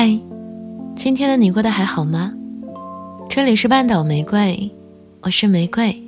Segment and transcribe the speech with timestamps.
[0.00, 0.16] 嗨，
[0.94, 2.32] 今天的你过得还好吗？
[3.28, 4.70] 这里是半岛玫瑰，
[5.22, 6.00] 我是玫瑰。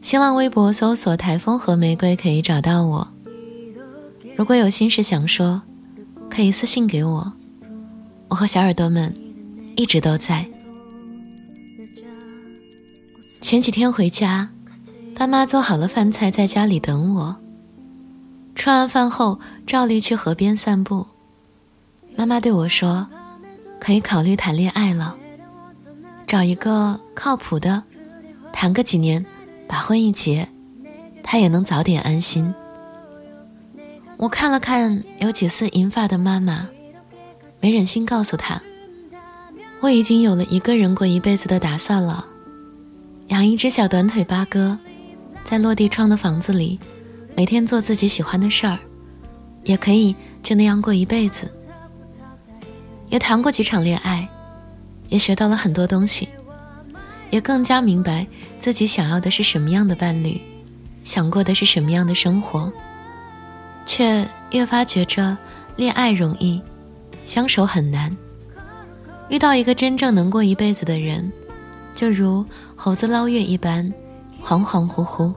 [0.00, 3.08] 新浪微博搜索“台风和玫瑰”可以找到我。
[4.36, 5.60] 如果有心事想说，
[6.30, 7.32] 可以私信给我。
[8.28, 9.12] 我和小耳朵们
[9.74, 10.46] 一直都在。
[13.40, 14.48] 前几天回家，
[15.16, 17.36] 爸妈做好了饭菜，在家里等我。
[18.54, 21.04] 吃完饭后，照例去河边散步。
[22.16, 23.06] 妈妈对我说
[23.78, 25.16] ：“可以考虑谈恋爱了，
[26.26, 27.82] 找一个靠谱的，
[28.52, 29.24] 谈个几年，
[29.68, 30.48] 把婚一结，
[31.22, 32.52] 他也能早点安心。”
[34.16, 36.66] 我看了看有几丝银发的妈妈，
[37.60, 38.62] 没忍心告诉她，
[39.80, 42.24] 我已经有了一个人过一辈子的打算了，
[43.26, 44.78] 养一只小短腿八哥，
[45.44, 46.80] 在落地窗的房子里，
[47.36, 48.78] 每天做自己喜欢的事儿，
[49.64, 51.52] 也可以就那样过一辈子。
[53.08, 54.28] 也谈过几场恋爱，
[55.08, 56.28] 也学到了很多东西，
[57.30, 58.26] 也更加明白
[58.58, 60.40] 自己想要的是什么样的伴侣，
[61.04, 62.72] 想过的是什么样的生活，
[63.84, 65.36] 却越发觉着
[65.76, 66.60] 恋爱容易，
[67.24, 68.14] 相守很难。
[69.28, 71.32] 遇到一个真正能过一辈子的人，
[71.94, 73.92] 就如猴子捞月一般，
[74.44, 75.32] 恍恍惚惚。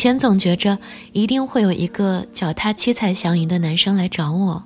[0.00, 0.78] 以前总觉着
[1.12, 4.64] 一定会有一个脚踏七彩祥云的男生来找我，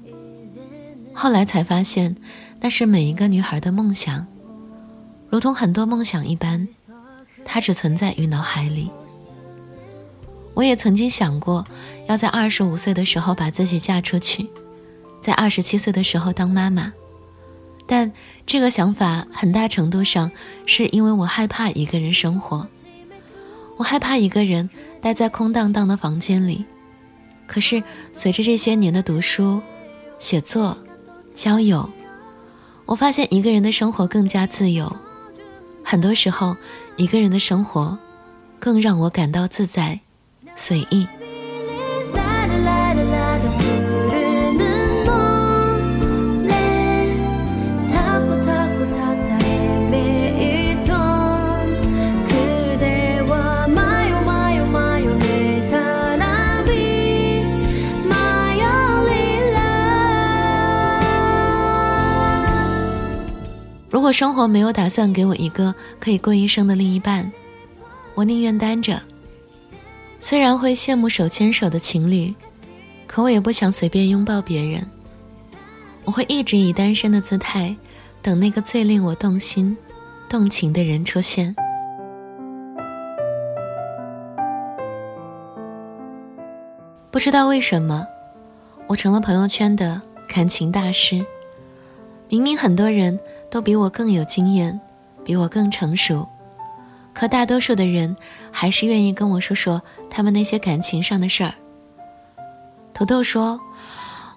[1.12, 2.14] 后来才发现，
[2.60, 4.28] 那是每一个女孩的梦想，
[5.28, 6.68] 如同很多梦想一般，
[7.44, 8.88] 它只存在于脑海里。
[10.54, 11.66] 我也曾经想过，
[12.06, 14.48] 要在二十五岁的时候把自己嫁出去，
[15.20, 16.92] 在二十七岁的时候当妈妈，
[17.88, 18.12] 但
[18.46, 20.30] 这个想法很大程度上
[20.64, 22.68] 是因为我害怕一个人生活，
[23.76, 24.70] 我害怕一个人。
[25.04, 26.64] 待在空荡荡的房间里，
[27.46, 27.82] 可是
[28.14, 29.60] 随着这些年的读书、
[30.18, 30.78] 写作、
[31.34, 31.90] 交友，
[32.86, 34.90] 我发现一个人的生活更加自由。
[35.84, 36.56] 很多时候，
[36.96, 37.98] 一个人的生活
[38.58, 40.00] 更让我感到自在、
[40.56, 41.06] 随意。
[64.14, 67.30] 生活没有打算给我一个可以过一生的另一半，
[68.14, 69.02] 我宁愿单着。
[70.20, 72.32] 虽然会羡慕手牵手的情侣，
[73.08, 74.88] 可我也不想随便拥抱别人。
[76.04, 77.76] 我会一直以单身的姿态，
[78.22, 79.76] 等那个最令我动心、
[80.28, 81.54] 动情的人出现。
[87.10, 88.06] 不知道为什么，
[88.86, 91.26] 我成了朋友圈的感情大师。
[92.28, 93.18] 明明很多人。
[93.50, 94.80] 都比我更有经验，
[95.24, 96.28] 比我更成熟，
[97.12, 98.16] 可大多数的人
[98.50, 99.80] 还是愿意跟我说说
[100.10, 101.54] 他们那些感情上的事儿。
[102.92, 103.60] 土豆说：“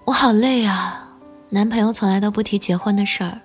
[0.06, 1.10] 我好累啊，
[1.50, 3.42] 男朋友从来都不提结婚的事儿，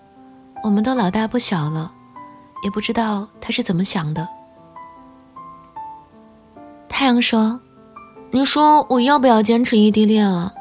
[0.63, 1.91] 我们都老大不小了，
[2.63, 4.29] 也不知道他是怎么想的。”
[6.87, 7.59] 太阳说
[8.31, 10.53] ：“你说我要不要坚持异地恋啊？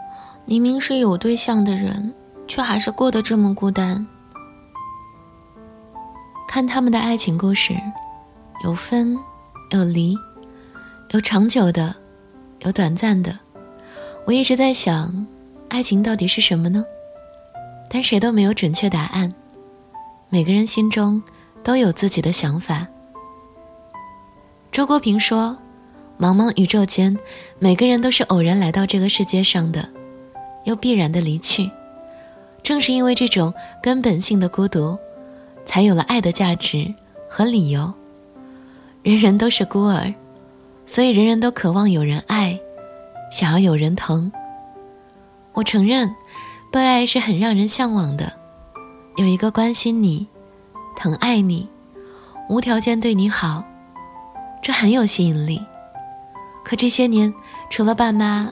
[0.45, 2.13] 明明是有对象的人，
[2.51, 4.05] 却还是过得这么孤单。”
[6.49, 7.73] 看他们的爱情故事，
[8.65, 9.17] 有分，
[9.69, 10.17] 有离，
[11.11, 11.95] 有长久的，
[12.59, 13.39] 有短暂的。
[14.25, 15.25] 我一直在想，
[15.69, 16.83] 爱情到底是什么呢？
[17.89, 19.33] 但谁都没有准确答案。
[20.27, 21.23] 每个人心中
[21.63, 22.85] 都有自己的想法。
[24.73, 25.57] 周国平说
[26.19, 27.17] ：“茫茫宇宙间，
[27.59, 29.87] 每个人都是偶然来到这个世界上的，
[30.65, 31.71] 又必然的离去。
[32.71, 34.97] 正是因为这种根本性的孤独。”
[35.65, 36.93] 才有了爱的价值
[37.29, 37.93] 和理由。
[39.03, 40.13] 人人都是孤儿，
[40.85, 42.59] 所以人人都渴望有人爱，
[43.31, 44.31] 想要有人疼。
[45.53, 46.15] 我承认，
[46.71, 48.31] 被爱是很让人向往的，
[49.17, 50.27] 有一个关心你、
[50.95, 51.69] 疼爱你、
[52.49, 53.63] 无条件对你好，
[54.63, 55.61] 这很有吸引力。
[56.63, 57.31] 可这些年，
[57.69, 58.51] 除了爸妈，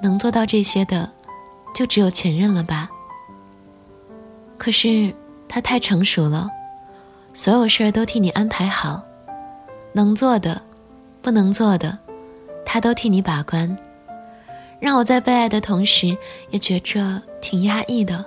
[0.00, 1.10] 能做到这些的，
[1.74, 2.88] 就只有前任了吧？
[4.64, 5.12] 可是。
[5.46, 6.50] 他太成熟了，
[7.32, 9.00] 所有事儿都替你安排好，
[9.92, 10.60] 能做的，
[11.22, 11.96] 不能做的，
[12.66, 13.76] 他都替你把关，
[14.80, 16.16] 让我在被爱的同时，
[16.50, 18.24] 也觉着挺压抑的。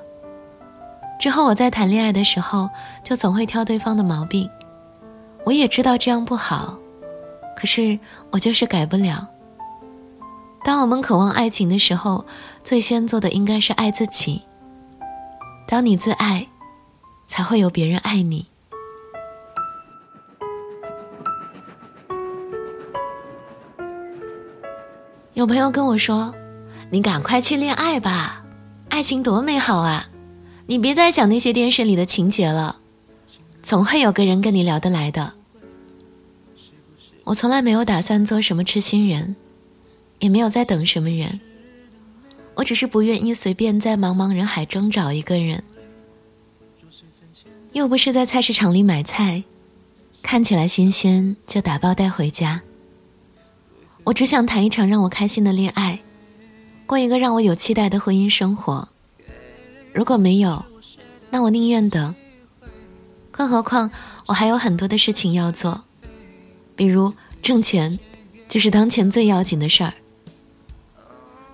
[1.19, 2.69] 之后我在谈恋爱的时候，
[3.03, 4.49] 就总会挑对方的毛病。
[5.43, 6.77] 我也知道这样不好，
[7.57, 7.99] 可是
[8.31, 9.27] 我就是改不了。
[10.63, 12.23] 当我们渴望爱情的时候，
[12.63, 14.43] 最先做的应该是爱自己。
[15.67, 16.47] 当你自爱，
[17.27, 18.45] 才会有别人爱你。
[25.33, 26.33] 有朋友跟我说
[26.89, 28.45] ：“你赶快去恋爱吧，
[28.87, 30.07] 爱情多美好啊！
[30.67, 32.77] 你别再想那些电视里的情节了，
[33.61, 35.33] 总会有个人跟你聊得来的。”
[37.25, 39.35] 我从来没有打算做什么痴心人，
[40.19, 41.41] 也没有在等什么人。
[42.57, 45.63] 我只是不愿意随便在茫茫人海中找一个人，
[47.71, 49.43] 又不是在菜市场里买菜，
[50.23, 52.63] 看起来新鲜就打包带回家。
[54.03, 55.99] 我只想谈一场让我开心的恋爱，
[56.87, 58.89] 过一个让我有期待的婚姻生活。
[59.93, 60.65] 如果没有，
[61.29, 62.15] 那我宁愿等。
[63.29, 63.91] 更何况
[64.25, 65.83] 我还有很多的事情要做，
[66.75, 67.13] 比如
[67.43, 67.99] 挣钱，
[68.47, 69.93] 就是当前最要紧的事儿。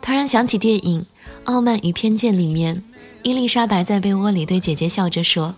[0.04, 1.02] 突然想起电影
[1.46, 2.84] 《傲慢与偏见》里面，
[3.24, 5.56] 伊丽莎白在被窝里对姐姐笑着说：“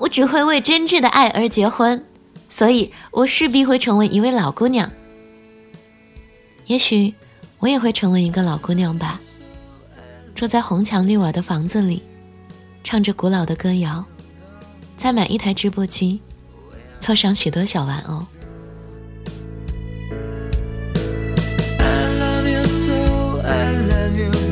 [0.00, 2.02] 我只会为真挚的爱而结婚，
[2.48, 4.90] 所以我势必会成为一位老姑娘。
[6.64, 7.12] 也许
[7.58, 9.20] 我也会成为一个老姑娘吧，
[10.34, 12.02] 住在红墙绿瓦的房子里，
[12.82, 14.02] 唱着古老的歌谣，
[14.96, 16.22] 再买一台织布机，
[17.00, 18.24] 凑上许多小玩偶。”
[24.16, 24.51] you.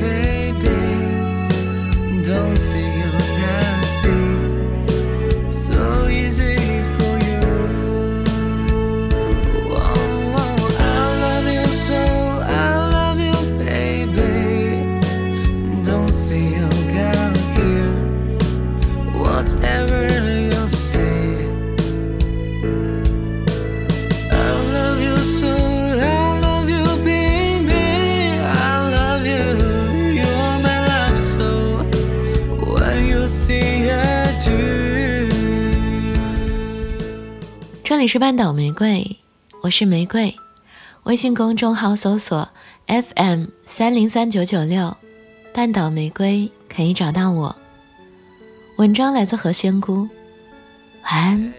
[38.00, 39.18] 里是半岛玫瑰，
[39.60, 40.34] 我是玫瑰。
[41.02, 42.48] 微信公众号搜索
[42.86, 44.96] FM 三零三九九六，
[45.52, 47.54] 半岛玫瑰可以找到我。
[48.78, 50.08] 文章来自何仙姑，
[51.02, 51.52] 晚安，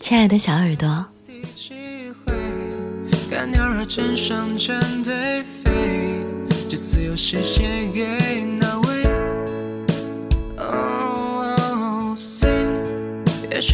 [0.00, 1.06] 亲爱的小耳朵。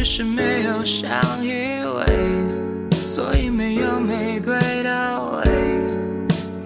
[0.03, 1.11] 只是没有相
[1.45, 1.51] 依
[1.83, 2.09] 偎，
[3.05, 4.51] 所以没有玫瑰
[4.81, 5.43] 的味。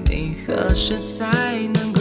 [0.05, 1.27] 你何时才
[1.73, 1.91] 能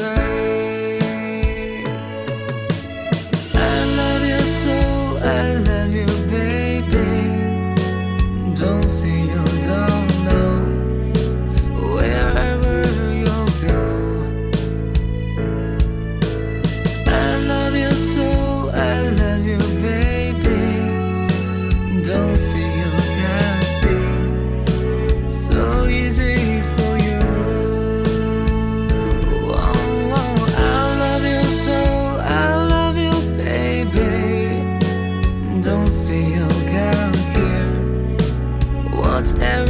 [39.25, 39.63] what's ever